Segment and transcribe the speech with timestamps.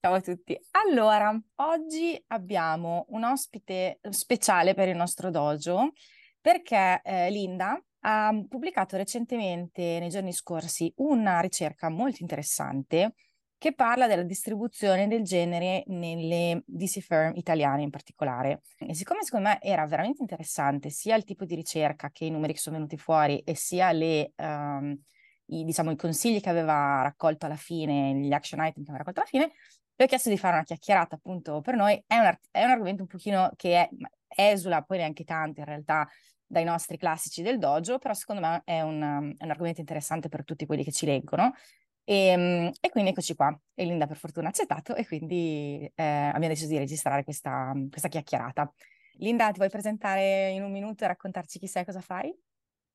[0.00, 0.56] Ciao a tutti.
[0.86, 5.90] Allora, oggi abbiamo un ospite speciale per il nostro dojo
[6.40, 13.14] perché eh, Linda ha pubblicato recentemente, nei giorni scorsi, una ricerca molto interessante
[13.58, 18.62] che parla della distribuzione del genere nelle DC firm italiane in particolare.
[18.78, 22.52] E siccome secondo me era veramente interessante sia il tipo di ricerca che i numeri
[22.52, 24.96] che sono venuti fuori e sia le, um,
[25.46, 29.20] i, diciamo, i consigli che aveva raccolto alla fine, gli action item che aveva raccolto
[29.20, 29.52] alla fine,
[29.98, 32.00] le ho chiesto di fare una chiacchierata appunto per noi.
[32.06, 33.88] È un, è un argomento un pochino che è,
[34.28, 36.08] esula poi neanche tanto in realtà
[36.46, 40.44] dai nostri classici del dojo, però secondo me è un, è un argomento interessante per
[40.44, 41.52] tutti quelli che ci leggono.
[42.04, 43.58] E, ehm, e, quindi eccoci qua.
[43.74, 48.06] E Linda per fortuna ha accettato e quindi eh, abbiamo deciso di registrare questa, questa,
[48.06, 48.72] chiacchierata.
[49.14, 52.32] Linda, ti vuoi presentare in un minuto e raccontarci chi sei e cosa fai?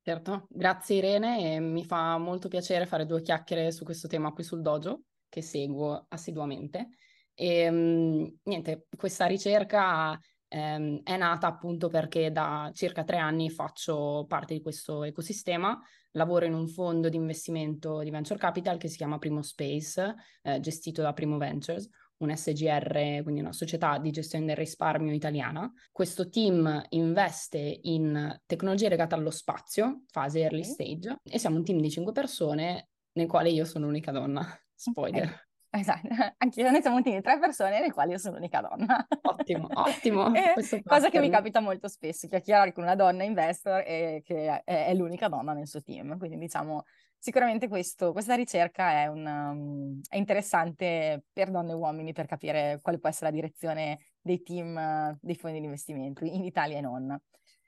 [0.01, 4.61] Certo, grazie Irene mi fa molto piacere fare due chiacchiere su questo tema qui sul
[4.61, 5.03] dojo
[5.33, 6.89] che seguo assiduamente.
[7.33, 14.25] E um, niente, questa ricerca um, è nata appunto perché da circa tre anni faccio
[14.27, 15.75] parte di questo ecosistema,
[16.11, 20.59] lavoro in un fondo di investimento di venture capital che si chiama Primo Space, eh,
[20.59, 25.71] gestito da Primo Ventures, un SGR, quindi una società di gestione del risparmio italiana.
[25.91, 31.79] Questo team investe in tecnologie legate allo spazio, fase early stage, e siamo un team
[31.79, 34.62] di cinque persone nel quale io sono l'unica donna.
[34.75, 35.23] Spoiler.
[35.23, 35.51] Okay.
[35.75, 36.07] Esatto,
[36.37, 39.07] anche noi siamo un team di tre persone, nelle quali io sono l'unica donna.
[39.23, 40.31] Ottimo, ottimo.
[40.83, 44.93] cosa che mi capita molto spesso, chiacchierare con una donna investor e che è, è,
[44.93, 46.15] l'unica donna nel suo team.
[46.19, 46.83] Quindi diciamo,
[47.17, 52.77] sicuramente questo, questa ricerca è, un, um, è, interessante per donne e uomini per capire
[52.79, 57.19] quale può essere la direzione dei team dei fondi di investimento in Italia e non.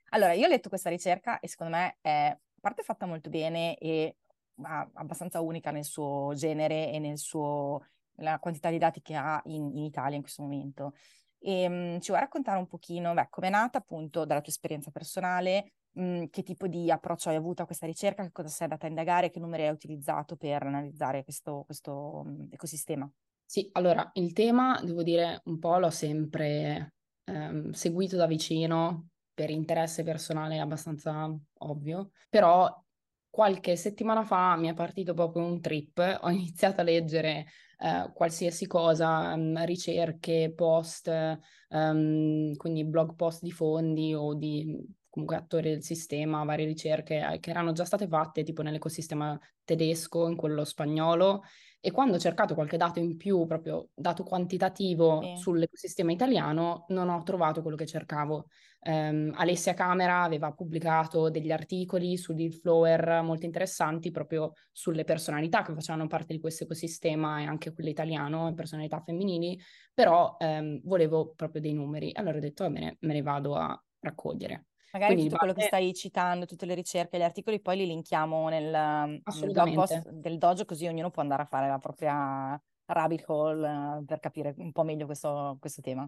[0.09, 4.17] Allora, io ho letto questa ricerca e secondo me è parte fatta molto bene e
[4.61, 9.71] abbastanza unica nel suo genere e nel suo, nella quantità di dati che ha in,
[9.75, 10.93] in Italia in questo momento.
[11.39, 15.73] E, um, ci vuoi raccontare un pochino, come è nata appunto dalla tua esperienza personale,
[15.91, 18.89] mh, che tipo di approccio hai avuto a questa ricerca, che cosa sei andata a
[18.89, 23.09] indagare, che numeri hai utilizzato per analizzare questo, questo um, ecosistema?
[23.45, 26.93] Sì, allora il tema, devo dire, un po' l'ho sempre
[27.25, 32.84] ehm, seguito da vicino per interesse personale abbastanza ovvio, però
[33.35, 37.47] qualche settimana fa mi è partito proprio un trip, ho iniziato a leggere
[37.79, 41.11] eh, qualsiasi cosa, um, ricerche, post,
[41.67, 47.39] um, quindi blog post di fondi o di comunque attori del sistema, varie ricerche eh,
[47.41, 51.41] che erano già state fatte tipo nell'ecosistema tedesco, in quello spagnolo
[51.81, 55.41] e quando ho cercato qualche dato in più, proprio dato quantitativo sì.
[55.41, 58.47] sull'ecosistema italiano, non ho trovato quello che cercavo.
[58.87, 65.73] Um, Alessia Camera aveva pubblicato degli articoli su Dealflower molto interessanti proprio sulle personalità che
[65.73, 69.59] facevano parte di questo ecosistema e anche quelle italiano, personalità femminili,
[69.91, 72.11] però um, volevo proprio dei numeri.
[72.13, 74.67] Allora ho detto, va bene, me ne vado a raccogliere.
[74.91, 78.49] Magari Quindi, tutto quello che stai citando, tutte le ricerche, gli articoli, poi li linkiamo
[78.49, 83.23] nel, nel blog post del dojo, così ognuno può andare a fare la propria rabbit
[83.27, 86.07] hole uh, per capire un po' meglio questo, questo tema.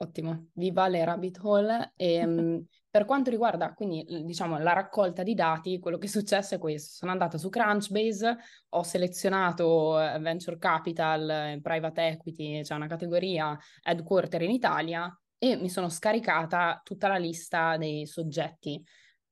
[0.00, 1.92] Ottimo, viva le rabbit hole.
[1.96, 6.54] E, um, per quanto riguarda quindi diciamo la raccolta di dati, quello che è successo
[6.54, 6.94] è questo.
[6.94, 8.36] Sono andata su Crunchbase,
[8.70, 15.12] ho selezionato eh, Venture Capital, eh, Private Equity, c'è cioè una categoria Headquarter in Italia
[15.36, 18.80] e mi sono scaricata tutta la lista dei soggetti.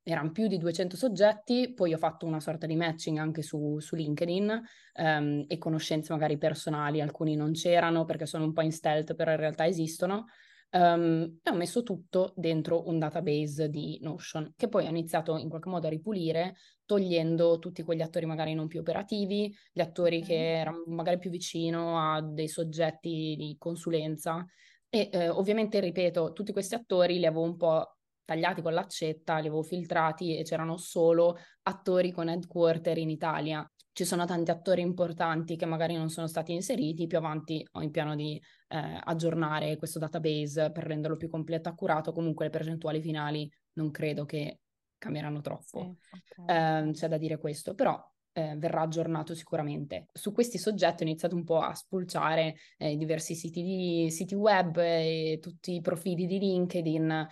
[0.03, 3.95] Erano più di 200 soggetti, poi ho fatto una sorta di matching anche su, su
[3.95, 4.61] LinkedIn
[4.95, 9.31] um, e conoscenze magari personali, alcuni non c'erano perché sono un po' in stealth, però
[9.31, 10.25] in realtà esistono.
[10.69, 15.47] Um, e ho messo tutto dentro un database di Notion, che poi ho iniziato in
[15.47, 16.55] qualche modo a ripulire,
[16.85, 21.97] togliendo tutti quegli attori magari non più operativi, gli attori che erano magari più vicino
[21.99, 24.45] a dei soggetti di consulenza.
[24.89, 27.96] E eh, ovviamente, ripeto, tutti questi attori li avevo un po'
[28.27, 33.65] tagliati con l'accetta, li avevo filtrati e c'erano solo attori con headquarter in Italia.
[33.93, 37.89] Ci sono tanti attori importanti che magari non sono stati inseriti, più avanti ho in
[37.89, 43.01] piano di eh, aggiornare questo database per renderlo più completo e accurato, comunque le percentuali
[43.01, 44.59] finali non credo che
[44.97, 45.95] cambieranno troppo.
[46.01, 46.89] Sì, okay.
[46.89, 47.97] eh, c'è da dire questo, però
[48.33, 50.05] eh, verrà aggiornato sicuramente.
[50.11, 54.77] Su questi soggetti ho iniziato un po' a spulciare eh, diversi siti, di, siti web
[54.77, 57.27] e tutti i profili di LinkedIn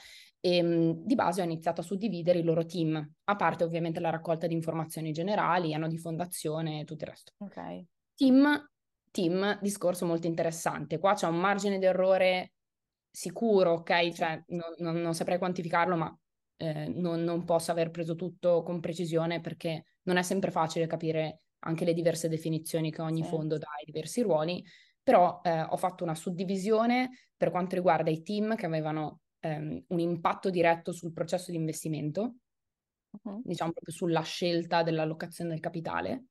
[0.45, 4.11] e mh, di base ho iniziato a suddividere i loro team, a parte ovviamente la
[4.11, 7.33] raccolta di informazioni generali, anno di fondazione e tutto il resto.
[7.37, 7.85] Ok.
[8.13, 8.69] Team,
[9.09, 10.99] team, discorso molto interessante.
[10.99, 12.51] Qua c'è un margine di errore
[13.09, 14.11] sicuro, ok?
[14.11, 16.15] Cioè, non, non, non saprei quantificarlo, ma
[16.57, 21.39] eh, non, non, posso aver preso tutto con precisione perché non è sempre facile capire
[21.61, 23.29] anche le diverse definizioni che ogni sì.
[23.29, 24.63] fondo dà ai diversi ruoli,
[25.01, 29.99] però eh, ho fatto una suddivisione per quanto riguarda i team che avevano ehm, un
[29.99, 32.35] impatto diretto sul processo di investimento,
[33.11, 33.41] uh-huh.
[33.43, 36.25] diciamo proprio sulla scelta dell'allocazione del capitale.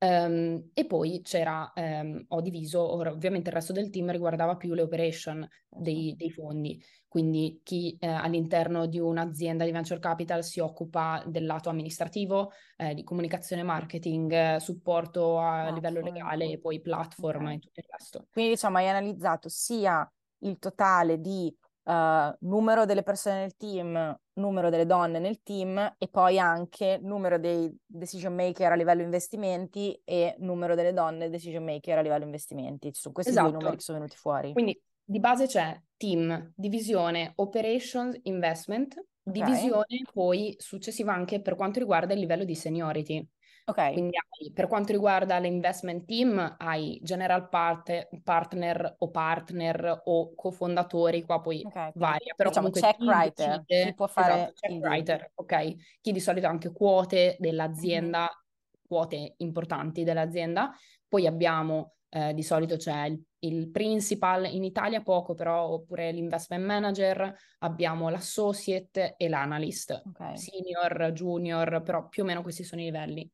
[0.00, 4.82] Um, e poi c'era, um, ho diviso, ovviamente il resto del team riguardava più le
[4.82, 11.24] operation dei, dei fondi, quindi chi eh, all'interno di un'azienda di venture capital si occupa
[11.26, 15.74] del lato amministrativo, eh, di comunicazione marketing, eh, supporto a platform.
[15.74, 17.56] livello legale e poi platform okay.
[17.56, 18.26] e tutto il resto.
[18.30, 20.08] Quindi diciamo hai analizzato sia
[20.42, 21.52] il totale di
[21.88, 27.38] uh, numero delle persone nel team, numero delle donne nel team e poi anche numero
[27.38, 32.92] dei decision maker a livello investimenti e numero delle donne decision maker a livello investimenti.
[32.92, 33.48] Ci sono questi esatto.
[33.48, 34.52] due numeri che sono venuti fuori.
[34.52, 38.92] Quindi di base c'è team, divisione, operations, investment,
[39.24, 39.42] okay.
[39.42, 43.26] divisione poi successiva anche per quanto riguarda il livello di seniority.
[43.68, 43.92] Ok.
[43.92, 51.22] Quindi hai, per quanto riguarda l'investment team, hai general part- partner o partner o cofondatori,
[51.22, 51.90] qua poi okay.
[51.94, 55.74] varia, però diciamo check writer, decide, chi può fare esatto, check writer, ok?
[56.00, 58.86] Chi di solito ha anche quote dell'azienda, mm-hmm.
[58.86, 60.74] quote importanti dell'azienda.
[61.06, 66.64] Poi abbiamo, eh, di solito c'è il, il principal, in Italia poco però, oppure l'investment
[66.64, 70.38] manager, abbiamo l'associate e l'analyst, okay.
[70.38, 73.30] senior, junior, però più o meno questi sono i livelli.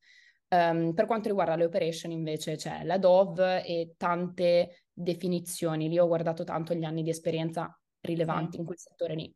[0.55, 6.07] Um, per quanto riguarda le operation invece c'è la DOV e tante definizioni, lì ho
[6.07, 8.61] guardato tanto gli anni di esperienza rilevanti mm.
[8.61, 9.35] in quel settore lì.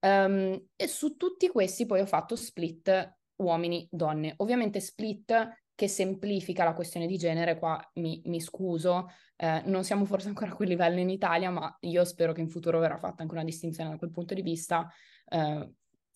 [0.00, 4.34] Um, e su tutti questi poi ho fatto split uomini-donne.
[4.38, 10.04] Ovviamente split che semplifica la questione di genere, qua mi, mi scuso, eh, non siamo
[10.04, 13.22] forse ancora a quel livello in Italia, ma io spero che in futuro verrà fatta
[13.22, 14.86] anche una distinzione da quel punto di vista,
[15.28, 15.70] eh,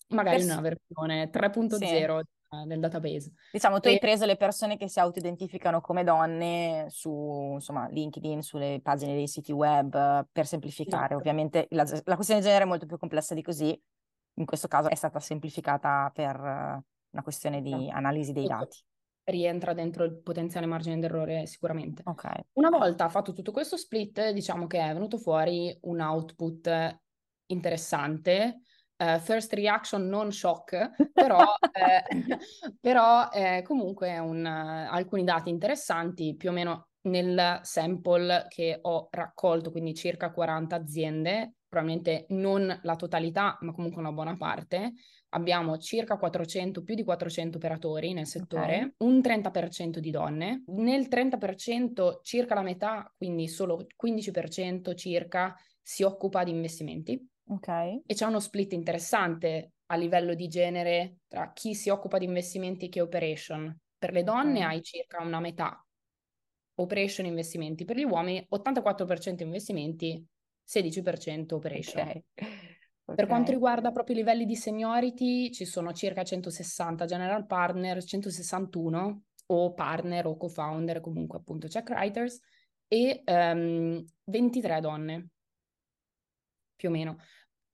[0.09, 3.33] magari in una versione 3.0 sì nel database.
[3.51, 3.91] Diciamo, tu e...
[3.91, 9.27] hai preso le persone che si auto-identificano come donne su, insomma, LinkedIn, sulle pagine dei
[9.27, 11.05] siti web, per semplificare.
[11.05, 11.19] Esatto.
[11.19, 13.79] Ovviamente la, la, questione di genere è molto più complessa di così,
[14.35, 17.97] in questo caso è stata semplificata per una questione di esatto.
[17.97, 18.83] analisi dei dati.
[19.23, 22.01] Rientra dentro il potenziale margine d'errore sicuramente.
[22.05, 22.45] Okay.
[22.53, 27.01] Una volta fatto tutto questo split, diciamo che è venuto fuori un output
[27.47, 28.61] interessante
[28.97, 32.03] Uh, first reaction non shock, però, eh,
[32.81, 39.07] però eh, comunque un, uh, alcuni dati interessanti, più o meno nel sample che ho
[39.11, 44.93] raccolto, quindi circa 40 aziende, probabilmente non la totalità, ma comunque una buona parte.
[45.29, 48.93] Abbiamo circa 400, più di 400 operatori nel settore, okay.
[48.99, 50.63] un 30% di donne.
[50.67, 57.29] Nel 30% circa la metà, quindi solo 15% circa, si occupa di investimenti.
[57.47, 57.67] Ok.
[57.67, 62.85] E c'è uno split interessante a livello di genere tra chi si occupa di investimenti
[62.85, 63.75] e chi operation.
[63.97, 64.75] Per le donne okay.
[64.75, 65.81] hai circa una metà
[66.75, 70.23] operation investimenti, per gli uomini 84% investimenti,
[70.67, 72.01] 16% operation.
[72.01, 72.23] Okay.
[72.33, 73.15] Okay.
[73.15, 79.23] Per quanto riguarda proprio i livelli di seniority, ci sono circa 160 general partner, 161
[79.45, 82.39] o partner o co-founder, comunque appunto check writers,
[82.85, 85.29] e um, ehm, 23 donne
[86.77, 87.17] più o meno.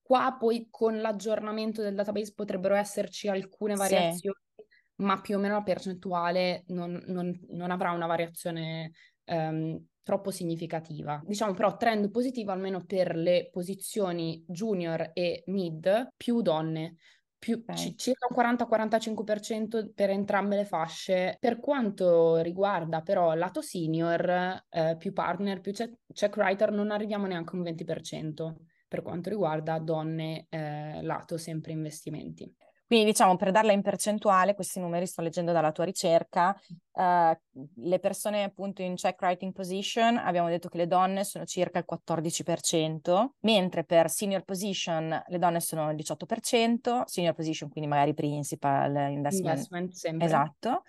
[0.02, 4.64] Qua poi con l'aggiornamento del database potrebbero esserci alcune variazioni, sì.
[4.96, 8.92] ma più o meno la percentuale non, non, non avrà una variazione
[9.26, 11.22] um, troppo significativa.
[11.26, 16.96] Diciamo però trend positivo almeno per le posizioni junior e mid, più donne.
[17.44, 17.96] Più, okay.
[17.98, 21.36] circa un 40-45% per entrambe le fasce.
[21.40, 27.28] Per quanto riguarda però lato senior, eh, più partner, più check, check writer, non arriviamo
[27.28, 28.54] neanche a un 20%
[28.94, 32.54] per quanto riguarda donne eh, lato sempre investimenti.
[32.86, 36.56] Quindi diciamo per darla in percentuale, questi numeri sto leggendo dalla tua ricerca,
[36.92, 37.36] uh,
[37.78, 41.86] le persone appunto in check writing position abbiamo detto che le donne sono circa il
[41.92, 48.92] 14%, mentre per senior position le donne sono il 18%, senior position quindi magari principal,
[49.10, 50.28] investment, investment sempre.
[50.28, 50.84] Esatto.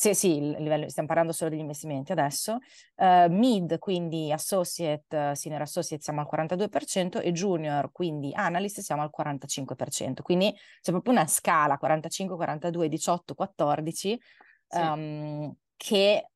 [0.00, 2.58] Sì, sì, il livello, stiamo parlando solo degli investimenti adesso.
[2.94, 9.10] Uh, mid, quindi associate, senior associate siamo al 42% e junior, quindi analyst siamo al
[9.10, 10.22] 45%.
[10.22, 14.20] Quindi c'è proprio una scala 45, 42, 18, 14
[14.68, 14.78] sì.
[14.78, 16.30] um, che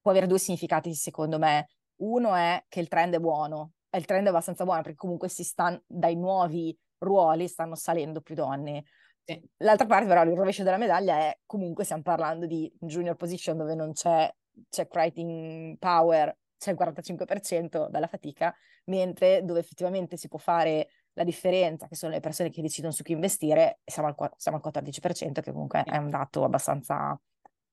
[0.00, 1.68] può avere due significati secondo me.
[1.98, 5.44] Uno è che il trend è buono, il trend è abbastanza buono perché comunque si
[5.44, 8.82] sta, dai nuovi ruoli stanno salendo più donne.
[9.24, 9.42] Sì.
[9.58, 13.74] L'altra parte però, il rovescio della medaglia è comunque stiamo parlando di junior position dove
[13.74, 14.32] non c'è
[14.68, 18.54] check writing power, c'è il 45% dalla fatica,
[18.86, 23.02] mentre dove effettivamente si può fare la differenza, che sono le persone che decidono su
[23.02, 27.18] chi investire, siamo al, siamo al 14%, che comunque è un dato abbastanza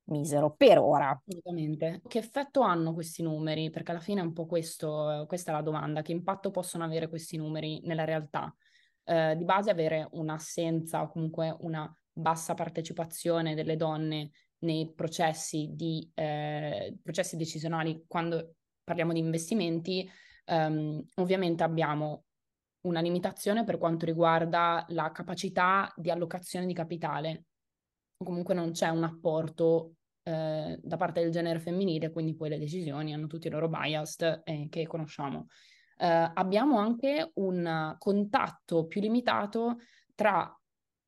[0.06, 1.10] misero per ora.
[1.10, 2.02] Assolutamente.
[2.08, 3.70] Che effetto hanno questi numeri?
[3.70, 7.08] Perché alla fine è un po' questo, questa è la domanda, che impatto possono avere
[7.08, 8.54] questi numeri nella realtà?
[9.04, 16.10] Eh, di base avere un'assenza o comunque una bassa partecipazione delle donne nei processi, di,
[16.14, 20.10] eh, processi decisionali quando parliamo di investimenti,
[20.46, 22.26] ehm, ovviamente abbiamo
[22.82, 27.46] una limitazione per quanto riguarda la capacità di allocazione di capitale.
[28.18, 33.14] Comunque non c'è un apporto eh, da parte del genere femminile, quindi poi le decisioni
[33.14, 35.48] hanno tutti i loro bias eh, che conosciamo.
[36.02, 39.78] Eh, abbiamo anche un contatto più limitato
[40.16, 40.52] tra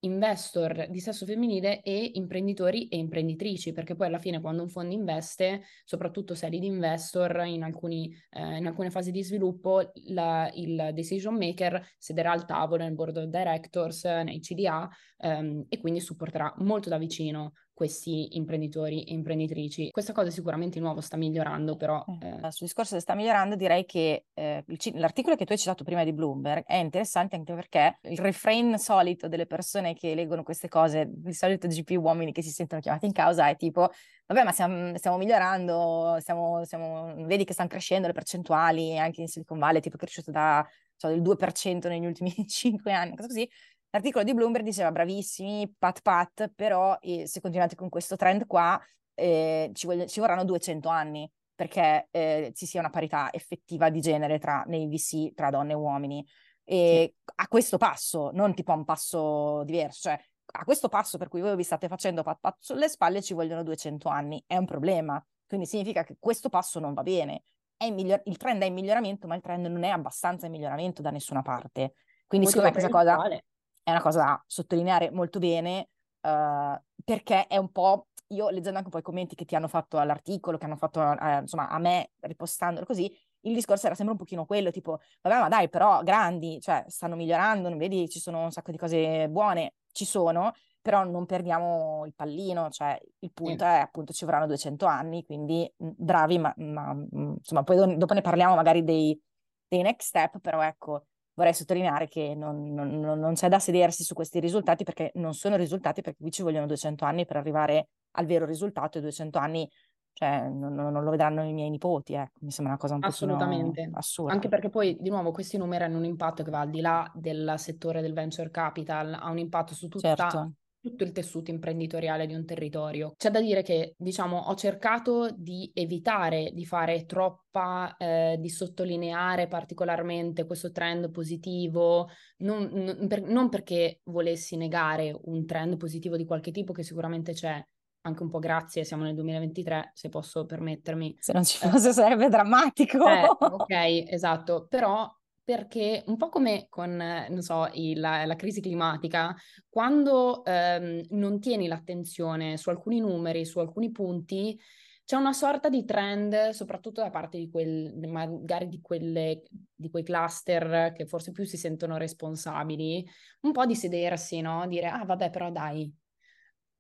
[0.02, 4.94] investor di sesso femminile e imprenditori e imprenditrici, perché poi alla fine quando un fondo
[4.94, 10.48] investe, soprattutto se è lead investor in, alcuni, eh, in alcune fasi di sviluppo, la,
[10.54, 16.02] il decision maker siederà al tavolo nel board of directors, nei CDA ehm, e quindi
[16.02, 19.90] supporterà molto da vicino questi imprenditori e imprenditrici.
[19.90, 22.04] Questa cosa sicuramente nuovo sta migliorando, però...
[22.22, 22.28] Eh.
[22.28, 22.52] eh.
[22.52, 24.64] Sul discorso che sta migliorando direi che eh,
[24.94, 29.28] l'articolo che tu hai citato prima di Bloomberg è interessante anche perché il refrain solito
[29.28, 33.12] delle persone che leggono queste cose, di solito GP uomini che si sentono chiamati in
[33.12, 33.90] causa è tipo,
[34.28, 39.28] vabbè ma stiamo, stiamo migliorando, stiamo, stiamo, vedi che stanno crescendo le percentuali, anche in
[39.28, 40.66] Silicon Valley tipo è cresciuto da,
[41.08, 43.50] del 2% negli ultimi 5 anni, cosa così,
[43.94, 48.82] L'articolo di Bloomberg diceva bravissimi, pat pat, però eh, se continuate con questo trend qua
[49.14, 54.02] eh, ci, voglio, ci, vorranno 200 anni perché eh, ci sia una parità effettiva di
[54.02, 56.26] genere tra, nei VC tra donne e uomini.
[56.64, 57.32] E sì.
[57.36, 60.20] a questo passo, non tipo a un passo diverso, cioè
[60.56, 63.62] a questo passo per cui voi vi state facendo pat pat sulle spalle ci vogliono
[63.62, 65.24] 200 anni, è un problema.
[65.46, 67.44] Quindi significa che questo passo non va bene.
[67.78, 71.12] Miglior- il trend è in miglioramento, ma il trend non è abbastanza in miglioramento da
[71.12, 71.94] nessuna parte.
[72.26, 73.44] Quindi secondo me questa cosa...
[73.84, 75.90] È una cosa da sottolineare molto bene
[76.22, 79.68] uh, perché è un po', io leggendo anche un po' i commenti che ti hanno
[79.68, 83.14] fatto all'articolo, che hanno fatto uh, insomma a me ripostandolo così,
[83.46, 87.16] il discorso era sempre un pochino quello, tipo, vabbè ma dai però grandi, cioè stanno
[87.16, 92.04] migliorando, non vedi ci sono un sacco di cose buone, ci sono, però non perdiamo
[92.06, 96.96] il pallino, cioè il punto è appunto ci vorranno 200 anni, quindi bravi, ma, ma
[97.12, 99.20] insomma poi dopo ne parliamo magari dei,
[99.68, 104.14] dei next step, però ecco, vorrei sottolineare che non, non, non, c'è da sedersi su
[104.14, 108.26] questi risultati perché non sono risultati, perché qui ci vogliono 200 anni per arrivare al
[108.26, 109.70] vero risultato e 200 anni
[110.16, 112.38] cioè, non, non, lo vedranno i miei nipoti, ecco.
[112.42, 114.32] mi sembra una cosa un po' assurda.
[114.32, 117.12] Anche perché poi, di nuovo, questi numeri hanno un impatto che va al di là
[117.16, 122.28] del settore del venture capital, ha un impatto su tutta certo tutto il tessuto imprenditoriale
[122.28, 123.14] di un territorio.
[123.16, 129.48] C'è da dire che, diciamo, ho cercato di evitare di fare troppa, eh, di sottolineare
[129.48, 132.10] particolarmente questo trend positivo,
[132.40, 137.32] non, non, per, non perché volessi negare un trend positivo di qualche tipo che sicuramente
[137.32, 137.66] c'è,
[138.02, 141.16] anche un po' grazie, siamo nel 2023, se posso permettermi.
[141.18, 143.08] Se non ci fosse eh, sarebbe drammatico.
[143.08, 145.10] Eh, ok, esatto, però
[145.44, 149.36] perché un po' come con, non so, il, la, la, crisi climatica,
[149.70, 154.58] quando ehm, non tieni l'attenzione su alcuni numeri, su alcuni punti,
[155.06, 159.44] c'è una sorta di trend, soprattutto da parte di quel, magari di, quelle,
[159.76, 163.06] di quei cluster che forse più si sentono responsabili,
[163.42, 164.66] un po' di sedersi, no?
[164.68, 165.94] Dire, ah vabbè, però dai,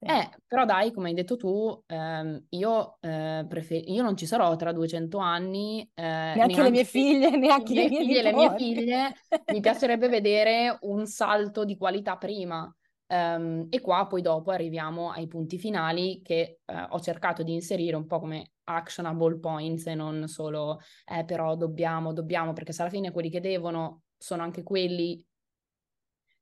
[0.05, 4.55] eh, però dai, come hai detto tu, ehm, io, eh, prefer- io non ci sarò
[4.55, 5.81] tra 200 anni.
[5.93, 9.15] Eh, neanche, neanche, le mie figlie, neanche le mie figlie, le mie figlie.
[9.51, 12.73] mi piacerebbe vedere un salto di qualità prima.
[13.05, 17.95] Um, e qua poi dopo arriviamo ai punti finali che uh, ho cercato di inserire
[17.95, 22.89] un po' come actionable points e non solo, eh, però dobbiamo, dobbiamo, perché se alla
[22.89, 25.23] fine quelli che devono sono anche quelli,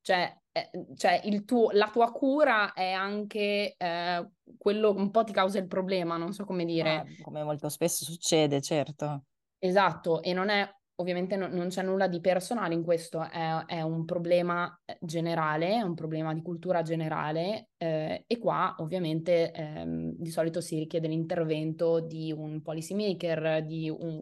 [0.01, 5.31] cioè eh, cioè tuo, la tua cura è anche eh, quello che un po' ti
[5.31, 6.89] causa il problema, non so come dire.
[6.89, 9.23] Ah, come molto spesso succede, certo.
[9.57, 13.81] Esatto, e non è, ovviamente no, non c'è nulla di personale in questo, è, è,
[13.81, 20.15] un problema eh, generale, è un problema di cultura generale eh, e qua ovviamente ehm,
[20.17, 24.21] di solito si richiede l'intervento di un policy maker, di un,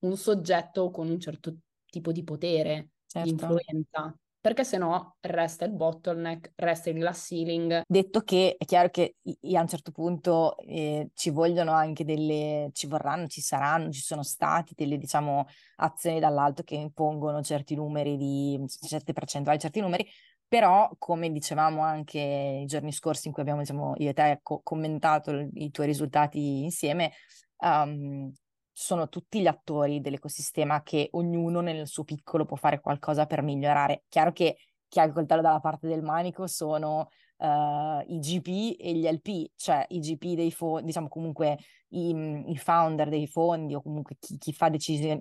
[0.00, 1.56] un soggetto con un certo
[1.86, 3.28] tipo di potere, certo.
[3.28, 7.82] di influenza perché se no resta il bottleneck, resta il glass ceiling.
[7.86, 12.88] Detto che è chiaro che a un certo punto eh, ci vogliono anche delle, ci
[12.88, 15.46] vorranno, ci saranno, ci sono stati delle diciamo
[15.76, 20.04] azioni dall'alto che impongono certi numeri di, certe percentuali, certi numeri,
[20.48, 22.18] però come dicevamo anche
[22.62, 26.64] i giorni scorsi in cui abbiamo diciamo, io e te co- commentato i tuoi risultati
[26.64, 27.12] insieme,
[27.58, 28.28] um,
[28.72, 34.04] sono tutti gli attori dell'ecosistema che ognuno nel suo piccolo può fare qualcosa per migliorare.
[34.08, 34.56] Chiaro che
[34.88, 39.52] chi ha il coltello dalla parte del manico sono uh, i GP e gli LP,
[39.56, 44.36] cioè i GP dei fondi, diciamo comunque i, i, founder dei fondi o comunque chi,
[44.38, 45.20] chi fa decisioni,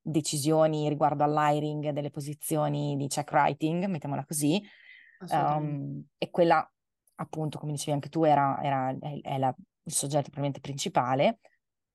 [0.00, 4.62] decisioni riguardo all'hiring delle posizioni di check writing, mettiamola così,
[5.30, 6.66] um, e quella
[7.16, 11.40] appunto, come dicevi anche tu, era, era è, è la, il soggetto probabilmente principale.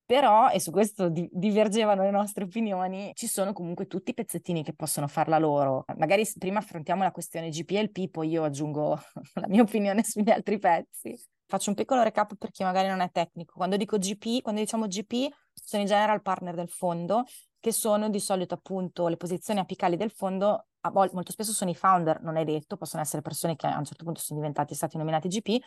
[0.10, 4.63] Però, e su questo di- divergevano le nostre opinioni, ci sono comunque tutti i pezzettini
[4.63, 5.86] che possono farla loro.
[5.98, 9.00] Magari prima affrontiamo la questione GPLP, poi io aggiungo
[9.36, 11.16] la mia opinione sugli altri pezzi.
[11.46, 13.54] Faccio un piccolo recap per chi magari non è tecnico.
[13.56, 17.25] Quando dico GP, quando diciamo GP, sono i general partner del fondo,
[17.60, 20.70] che sono di solito appunto le posizioni apicali del fondo.
[20.92, 24.06] Molto spesso sono i founder, non è detto, possono essere persone che a un certo
[24.06, 25.62] punto sono diventati stati nominati GP,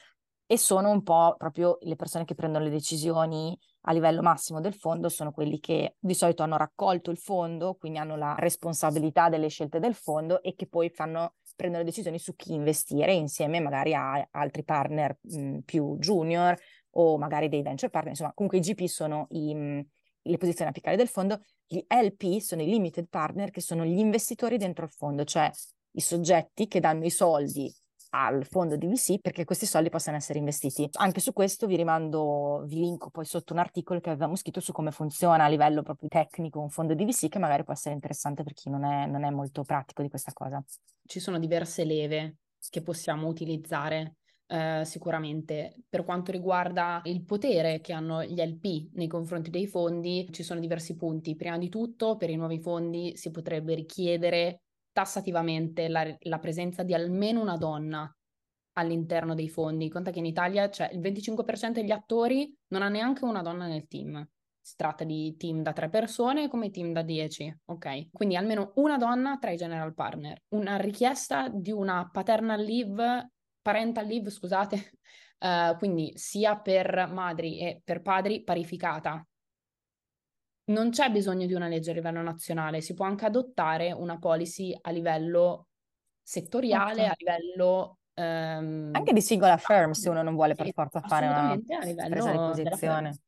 [0.52, 4.74] e sono un po' proprio le persone che prendono le decisioni a livello massimo del
[4.74, 9.48] fondo, sono quelli che di solito hanno raccolto il fondo, quindi hanno la responsabilità delle
[9.48, 14.28] scelte del fondo e che poi fanno, prendono decisioni su chi investire insieme magari a
[14.30, 16.54] altri partner mh, più junior
[16.90, 19.86] o magari dei venture partner, insomma comunque i GP sono i, mh,
[20.20, 24.58] le posizioni apicali del fondo, gli LP sono i limited partner che sono gli investitori
[24.58, 25.50] dentro il fondo, cioè
[25.92, 27.74] i soggetti che danno i soldi
[28.14, 30.88] al fondo di VC perché questi soldi possano essere investiti.
[30.94, 34.72] Anche su questo vi rimando, vi linko poi sotto un articolo che avevamo scritto su
[34.72, 38.42] come funziona a livello proprio tecnico un fondo di VC che magari può essere interessante
[38.42, 40.62] per chi non è, non è molto pratico di questa cosa.
[41.04, 42.36] Ci sono diverse leve
[42.70, 44.16] che possiamo utilizzare
[44.52, 45.76] Uh, sicuramente.
[45.88, 50.60] Per quanto riguarda il potere che hanno gli LP nei confronti dei fondi, ci sono
[50.60, 51.34] diversi punti.
[51.36, 54.60] Prima di tutto, per i nuovi fondi si potrebbe richiedere
[54.92, 58.14] tassativamente la, la presenza di almeno una donna
[58.74, 59.88] all'interno dei fondi.
[59.88, 63.86] Conta che in Italia c'è il 25% degli attori non ha neanche una donna nel
[63.88, 64.26] team.
[64.60, 68.10] Si tratta di team da tre persone come team da dieci, ok?
[68.12, 70.40] Quindi almeno una donna tra i general partner.
[70.50, 74.92] Una richiesta di una paternal leave, parental leave, scusate,
[75.40, 79.26] uh, quindi sia per madri e per padri parificata
[80.72, 84.76] non c'è bisogno di una legge a livello nazionale, si può anche adottare una policy
[84.80, 85.68] a livello
[86.22, 87.06] settoriale, okay.
[87.06, 87.98] a livello...
[88.14, 91.58] Um, anche di singola firm, se uno non vuole per forza fare una
[92.08, 93.18] presa di posizione.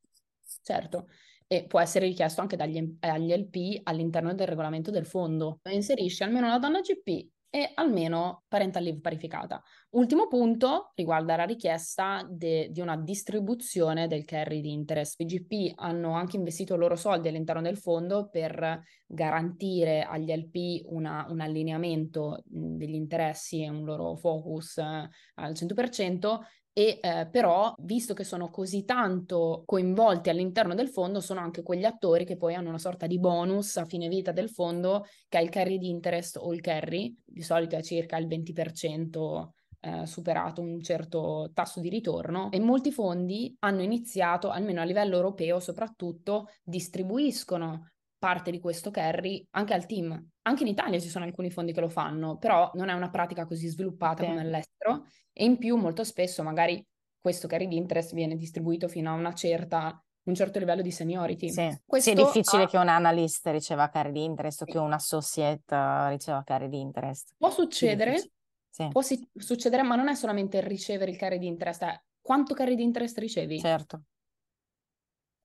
[0.62, 1.08] Certo,
[1.46, 5.60] e può essere richiesto anche dagli, agli LP all'interno del regolamento del fondo.
[5.64, 9.62] Inserisci almeno una donna GP e almeno parental leave parificata.
[9.90, 15.20] Ultimo punto riguarda la richiesta de- di una distribuzione del carry di interest.
[15.20, 21.26] I GP hanno anche investito loro soldi all'interno del fondo per garantire agli LP una,
[21.28, 26.40] un allineamento degli interessi e un loro focus eh, al 100%
[26.76, 31.84] e eh, però, visto che sono così tanto coinvolti all'interno del fondo, sono anche quegli
[31.84, 35.40] attori che poi hanno una sorta di bonus a fine vita del fondo, che è
[35.40, 39.52] il carry di interest o il carry, di solito è circa il 20%.
[39.84, 45.16] Eh, superato un certo tasso di ritorno e molti fondi hanno iniziato, almeno a livello
[45.16, 47.90] europeo soprattutto, distribuiscono
[48.24, 50.30] parte di questo carry anche al team.
[50.46, 53.44] Anche in Italia ci sono alcuni fondi che lo fanno, però non è una pratica
[53.44, 54.28] così sviluppata sì.
[54.30, 56.82] come all'estero e in più molto spesso magari
[57.20, 61.50] questo carry di interest viene distribuito fino a una certa un certo livello di seniority.
[61.50, 62.66] Sì, sì è difficile ha...
[62.66, 66.80] che un analyst riceva carry di interest o che un associate uh, riceva carry di
[66.80, 67.34] interest.
[67.36, 68.30] Può succedere,
[68.70, 68.88] sì.
[68.88, 72.74] può si- succedere, ma non è solamente ricevere il carry di interest, è quanto carry
[72.74, 73.60] di interest ricevi.
[73.60, 74.04] Certo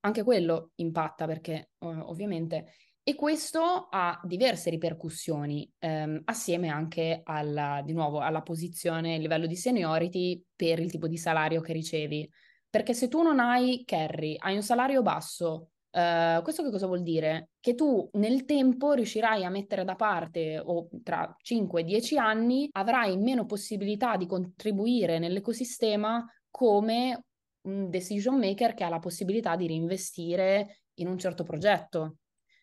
[0.09, 2.73] anche quello impatta perché ovviamente
[3.09, 9.47] e questo ha diverse ripercussioni ehm, assieme anche alla, di nuovo alla posizione, il livello
[9.47, 12.29] di seniority per il tipo di salario che ricevi.
[12.69, 17.01] Perché se tu non hai carry, hai un salario basso, Uh, questo che cosa vuol
[17.01, 17.49] dire?
[17.59, 23.47] Che tu nel tempo riuscirai a mettere da parte o tra 5-10 anni avrai meno
[23.47, 27.23] possibilità di contribuire nell'ecosistema come
[27.61, 32.17] un decision maker che ha la possibilità di reinvestire in un certo progetto.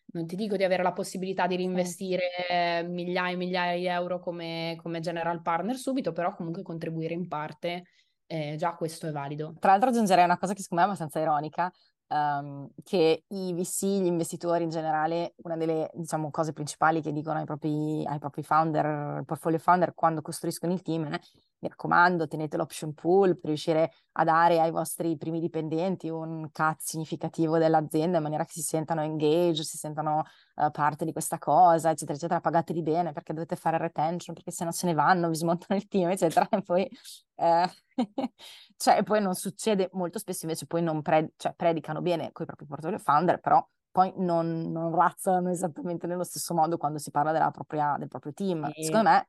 [0.09, 4.77] Non ti dico di avere la possibilità di reinvestire migliaia e migliaia di euro come,
[4.81, 7.83] come general partner subito, però comunque contribuire in parte,
[8.25, 9.55] eh, già questo è valido.
[9.59, 11.71] Tra l'altro aggiungerei una cosa che secondo me è abbastanza ironica,
[12.07, 17.39] um, che i VC, gli investitori in generale, una delle diciamo, cose principali che dicono
[17.39, 21.17] ai propri, ai propri founder, portfolio founder, quando costruiscono il team
[21.59, 26.77] mi raccomando, tenete l'option pool per riuscire a dare ai vostri primi dipendenti un cut
[26.79, 30.23] significativo dell'azienda in maniera che si sentano engaged, si sentano
[30.55, 34.65] uh, parte di questa cosa, eccetera, eccetera, pagateli bene perché dovete fare retention, perché se
[34.65, 36.89] no se ne vanno, vi smontano il team, eccetera, e poi,
[37.35, 37.69] eh,
[38.77, 42.47] cioè, poi non succede, molto spesso invece poi non pre- cioè, predicano bene con i
[42.47, 47.49] propri portfolio founder, però poi non, non razzolano esattamente nello stesso modo quando si parla
[47.49, 48.65] propria, del proprio team.
[48.65, 48.83] E...
[48.83, 49.27] Secondo me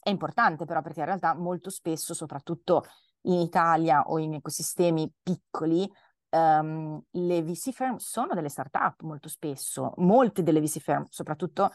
[0.00, 2.84] è importante però perché in realtà molto spesso, soprattutto
[3.22, 5.90] in Italia o in ecosistemi piccoli,
[6.30, 11.70] um, le VC firm sono delle start-up molto spesso, molte delle VC firm, soprattutto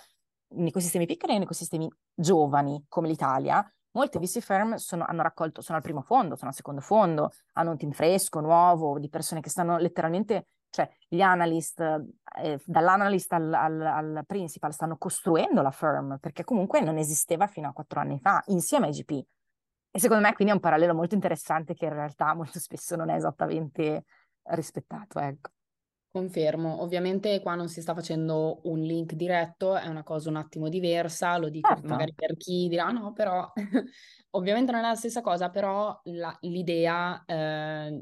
[0.55, 5.61] in ecosistemi piccoli e in ecosistemi giovani come l'Italia, molte VC firm sono, hanno raccolto,
[5.61, 9.41] sono al primo fondo, sono al secondo fondo, hanno un team fresco, nuovo, di persone
[9.41, 15.71] che stanno letteralmente, cioè gli analyst, eh, dall'analyst al, al, al, principal stanno costruendo la
[15.71, 19.11] firm, perché comunque non esisteva fino a quattro anni fa, insieme ai GP.
[19.91, 23.09] E secondo me quindi è un parallelo molto interessante che in realtà molto spesso non
[23.09, 24.03] è esattamente
[24.43, 25.51] rispettato, ecco.
[26.15, 30.69] Confermo, ovviamente qua non si sta facendo un link diretto, è una cosa un attimo
[30.69, 31.89] diversa, lo dico certo.
[31.89, 33.51] magari per chi dirà no, però
[34.31, 38.01] ovviamente non è la stessa cosa, però la, l'idea, eh,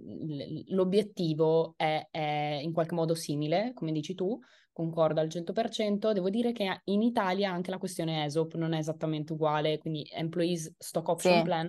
[0.67, 4.39] l'obiettivo è, è, in qualche modo simile, come dici tu,
[4.71, 9.33] concordo al 100%, devo dire che in Italia anche la questione ESOP non è esattamente
[9.33, 11.41] uguale, quindi Employees Stock Option sì.
[11.41, 11.67] Plan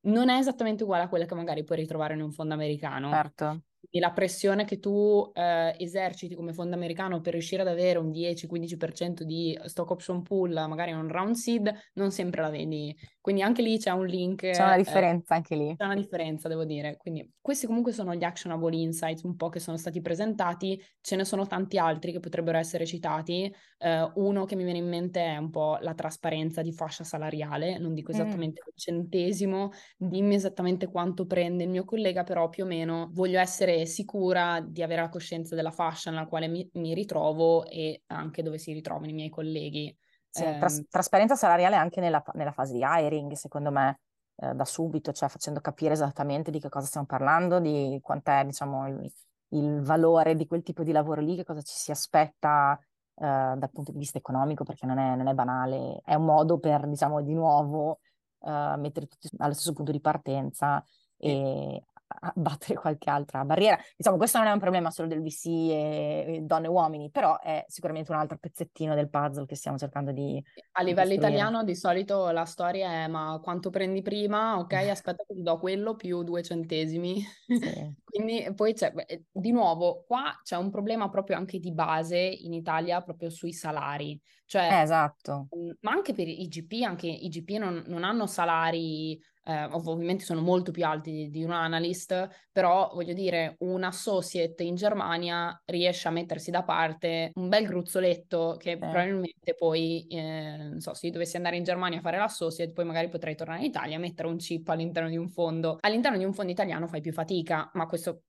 [0.00, 3.08] non è esattamente uguale a quella che magari puoi ritrovare in un fondo americano.
[3.08, 8.10] Certo la pressione che tu eh, eserciti come fondo americano per riuscire ad avere un
[8.10, 12.94] 10-15% di stock option pool, magari un round seed, non sempre la vedi.
[13.26, 14.50] Quindi anche lì c'è un link.
[14.50, 15.74] C'è una eh, differenza eh, anche lì.
[15.76, 16.96] C'è una differenza, devo dire.
[16.96, 20.80] Quindi questi comunque sono gli actionable insights un po' che sono stati presentati.
[21.00, 23.52] Ce ne sono tanti altri che potrebbero essere citati.
[23.78, 27.78] Eh, uno che mi viene in mente è un po' la trasparenza di fascia salariale.
[27.78, 28.14] Non dico mm.
[28.14, 28.68] esattamente mm.
[28.68, 33.86] il centesimo, dimmi esattamente quanto prende il mio collega, però più o meno voglio essere
[33.86, 38.58] sicura di avere la coscienza della fascia nella quale mi, mi ritrovo e anche dove
[38.58, 39.92] si ritrovano i miei colleghi.
[40.36, 44.00] Sì, eh, tras- trasparenza salariale anche nella, nella, fase di hiring, secondo me,
[44.36, 48.86] eh, da subito, cioè facendo capire esattamente di che cosa stiamo parlando, di quant'è, diciamo,
[48.88, 49.12] il,
[49.50, 52.78] il valore di quel tipo di lavoro lì, che cosa ci si aspetta
[53.18, 56.58] Uh, dal punto di vista economico, perché non è, non è, banale, è un modo
[56.58, 58.00] per, diciamo, di nuovo
[58.40, 60.84] uh, mettere tutti allo stesso punto di partenza
[61.16, 63.78] e abbattere qualche altra barriera.
[63.96, 67.38] Diciamo, questo non è un problema solo del VC e, e donne e uomini, però
[67.40, 70.42] è sicuramente un altro pezzettino del puzzle che stiamo cercando di...
[70.72, 74.58] A livello di italiano di solito la storia è ma quanto prendi prima?
[74.58, 77.20] Ok, aspetta che ti do quello più due centesimi.
[77.46, 77.94] Sì.
[78.04, 78.92] Quindi poi c'è,
[79.30, 84.18] di nuovo, qua c'è un problema proprio anche di base in Italia proprio sui salari.
[84.46, 85.48] Cioè, eh, esatto.
[85.80, 90.40] Ma anche per i GP, anche i GP non, non hanno salari eh, ovviamente sono
[90.40, 96.08] molto più alti di, di, un analyst, però voglio dire, un associate in Germania riesce
[96.08, 98.76] a mettersi da parte un bel gruzzoletto che eh.
[98.76, 102.84] probabilmente poi, eh, non so, se io dovessi andare in Germania a fare l'associate, poi
[102.84, 105.78] magari potrei tornare in Italia e mettere un chip all'interno di un fondo.
[105.80, 108.22] All'interno di un fondo italiano fai più fatica, ma questo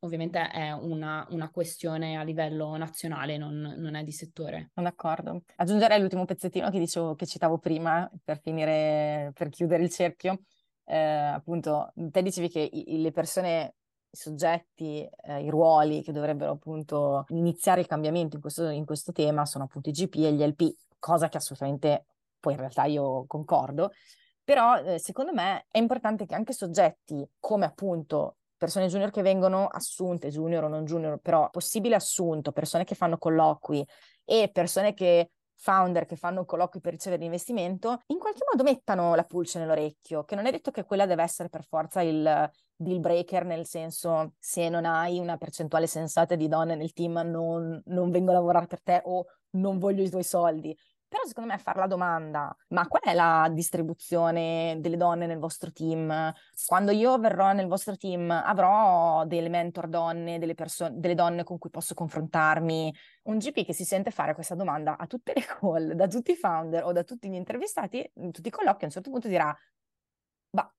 [0.00, 4.70] ovviamente è una, una, questione a livello nazionale, non, non, è di settore.
[4.74, 5.42] Sono d'accordo.
[5.56, 10.40] Aggiungerei l'ultimo pezzettino che dicevo, che citavo prima, per finire, per chiudere il cerchio,
[10.84, 13.74] eh, appunto, te dicevi che i, le persone,
[14.10, 19.12] i soggetti, eh, i ruoli che dovrebbero appunto iniziare il cambiamento in questo, in questo
[19.12, 22.06] tema sono appunto i GP e gli LP, cosa che assolutamente
[22.38, 23.92] poi in realtà io concordo,
[24.42, 29.66] però eh, secondo me è importante che anche soggetti come appunto persone junior che vengono
[29.66, 33.86] assunte, junior o non junior, però possibile assunto, persone che fanno colloqui
[34.24, 35.30] e persone che
[35.64, 40.34] founder che fanno colloqui per ricevere l'investimento, in qualche modo mettano la pulce nell'orecchio, che
[40.34, 44.68] non è detto che quella deve essere per forza il deal breaker, nel senso se
[44.68, 48.82] non hai una percentuale sensata di donne nel team non, non vengo a lavorare per
[48.82, 50.76] te o non voglio i tuoi soldi.
[51.14, 55.70] Però secondo me fare la domanda, ma qual è la distribuzione delle donne nel vostro
[55.70, 56.34] team?
[56.66, 61.58] Quando io verrò nel vostro team avrò delle mentor donne, delle, perso- delle donne con
[61.58, 62.92] cui posso confrontarmi?
[63.26, 66.36] Un GP che si sente fare questa domanda a tutte le call, da tutti i
[66.36, 69.56] founder o da tutti gli intervistati, in tutti i colloqui, a un certo punto dirà,
[70.50, 70.74] ma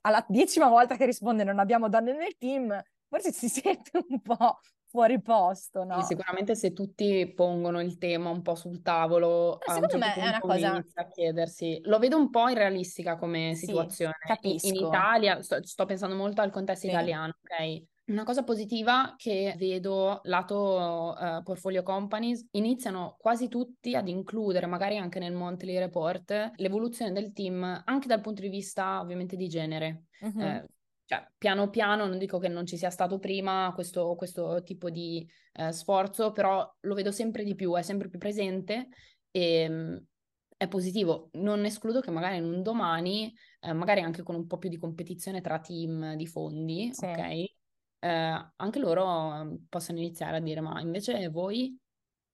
[0.00, 4.60] alla decima volta che risponde non abbiamo donne nel team, forse si sente un po'
[4.88, 6.00] fuori posto, no?
[6.00, 10.28] Sì, sicuramente se tutti pongono il tema un po' sul tavolo, eh, secondo me è
[10.28, 11.78] una cosa inizia a chiedersi.
[11.84, 14.16] Lo vedo un po' irrealistica come sì, situazione.
[14.18, 14.66] Capisco.
[14.68, 16.92] In, in Italia, sto, sto, pensando molto al contesto sì.
[16.92, 17.82] italiano, ok?
[18.08, 24.96] Una cosa positiva che vedo lato uh, portfolio companies, iniziano quasi tutti ad includere, magari
[24.96, 30.04] anche nel monthly report, l'evoluzione del team anche dal punto di vista ovviamente di genere.
[30.20, 30.40] Uh-huh.
[30.40, 30.64] Eh,
[31.08, 35.26] cioè, piano piano, non dico che non ci sia stato prima questo, questo tipo di
[35.54, 38.88] eh, sforzo, però lo vedo sempre di più, è sempre più presente
[39.30, 40.04] e mh,
[40.54, 41.30] è positivo.
[41.32, 44.76] Non escludo che magari in un domani, eh, magari anche con un po' più di
[44.76, 47.06] competizione tra team di fondi, sì.
[47.06, 47.18] ok?
[48.00, 51.74] Eh, anche loro possano iniziare a dire, ma invece voi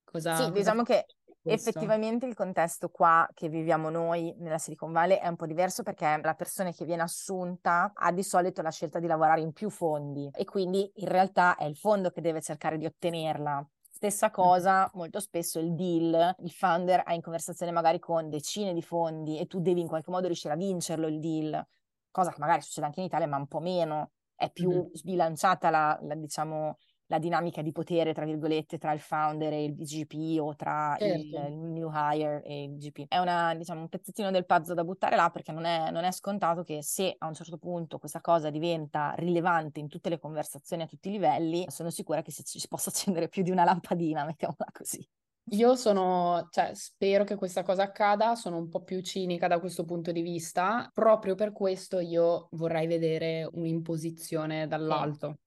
[0.02, 0.34] cosa...
[0.34, 1.06] Sì, cosa diciamo che
[1.44, 6.18] effettivamente il contesto qua che viviamo noi nella Silicon Valley è un po' diverso perché
[6.22, 10.30] la persona che viene assunta ha di solito la scelta di lavorare in più fondi
[10.32, 13.66] e quindi in realtà è il fondo che deve cercare di ottenerla.
[13.90, 18.82] Stessa cosa, molto spesso il deal, il founder ha in conversazione magari con decine di
[18.82, 21.64] fondi e tu devi in qualche modo riuscire a vincerlo il deal,
[22.10, 24.10] cosa che magari succede anche in Italia, ma un po' meno.
[24.34, 24.92] È più mm-hmm.
[24.92, 26.78] sbilanciata la, la, diciamo,
[27.14, 31.14] la dinamica di potere, tra virgolette, tra il founder e il GP o tra certo.
[31.14, 33.04] il, il, new hire e il GP.
[33.08, 36.10] È una, diciamo, un pezzettino del puzzle da buttare là perché non è, non è,
[36.10, 40.82] scontato che se a un certo punto questa cosa diventa rilevante in tutte le conversazioni
[40.82, 44.24] a tutti i livelli, sono sicura che si, si possa accendere più di una lampadina,
[44.24, 45.06] mettiamola così.
[45.50, 49.84] Io sono, cioè, spero che questa cosa accada, sono un po' più cinica da questo
[49.84, 50.90] punto di vista.
[50.92, 55.40] Proprio per questo io vorrei vedere un'imposizione dall'alto.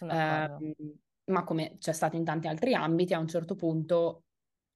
[0.00, 0.74] Eh,
[1.28, 4.24] ma come c'è stato in tanti altri ambiti, a un certo punto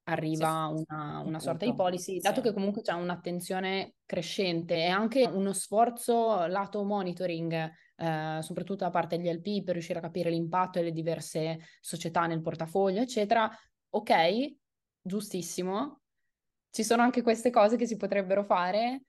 [0.05, 2.49] arriva sì, una, una sorta di policy, dato sì.
[2.49, 9.17] che comunque c'è un'attenzione crescente e anche uno sforzo lato monitoring, eh, soprattutto da parte
[9.17, 13.51] degli LP, per riuscire a capire l'impatto delle diverse società nel portafoglio, eccetera.
[13.91, 14.13] Ok,
[15.01, 16.01] giustissimo.
[16.71, 19.03] Ci sono anche queste cose che si potrebbero fare,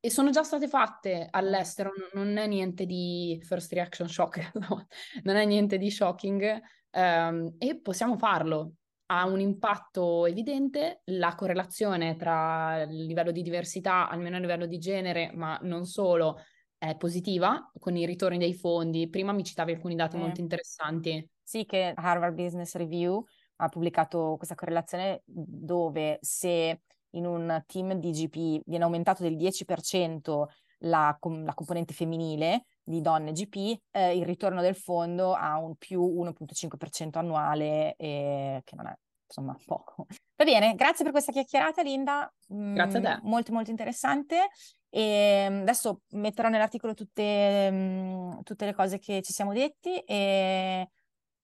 [0.00, 4.86] e sono già state fatte all'estero, non è niente di first reaction shock, no?
[5.22, 6.60] non è niente di shocking
[6.92, 8.74] um, e possiamo farlo.
[9.10, 14.78] Ha un impatto evidente, la correlazione tra il livello di diversità, almeno a livello di
[14.78, 16.36] genere, ma non solo,
[16.76, 19.08] è positiva con i ritorni dei fondi.
[19.08, 20.18] Prima mi citavi alcuni dati eh.
[20.18, 21.26] molto interessanti.
[21.42, 23.24] Sì, che Harvard Business Review
[23.56, 30.44] ha pubblicato questa correlazione dove se in un team di GP viene aumentato del 10%
[30.82, 35.74] la, com- la componente femminile di donne GP, eh, il ritorno del fondo ha un
[35.76, 38.94] più 1,5% annuale, eh, che non è
[39.26, 40.06] insomma poco.
[40.36, 42.32] Va bene, grazie per questa chiacchierata Linda.
[42.46, 43.20] Grazie a te.
[43.20, 44.48] Mm, molto molto interessante.
[44.88, 49.98] E mm, adesso metterò nell'articolo tutte, mh, mm, tutte le cose che ci siamo detti
[49.98, 50.88] e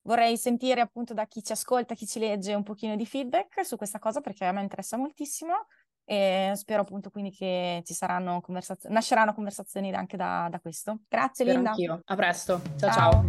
[0.04, 3.76] vorrei sentire appunto da chi ci ascolta, chi ci legge un pochino di feedback su
[3.76, 5.66] questa cosa perché a me interessa moltissimo
[6.06, 11.00] e spero appunto quindi che ci saranno conversazioni, nasceranno conversazioni anche da, da questo.
[11.08, 11.70] Grazie spero Linda.
[11.70, 12.00] Anch'io.
[12.04, 12.60] A presto.
[12.76, 12.90] ciao.
[12.90, 13.26] ciao.